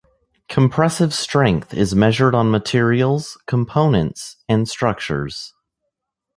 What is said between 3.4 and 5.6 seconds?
components, and structures.